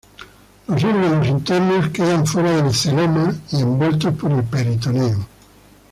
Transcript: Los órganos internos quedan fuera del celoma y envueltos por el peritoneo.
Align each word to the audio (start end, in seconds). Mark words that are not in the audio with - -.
Los 0.67 0.83
órganos 0.83 1.27
internos 1.27 1.89
quedan 1.89 2.25
fuera 2.25 2.55
del 2.63 2.73
celoma 2.73 3.35
y 3.51 3.61
envueltos 3.61 4.15
por 4.15 4.31
el 4.31 4.43
peritoneo. 4.45 5.27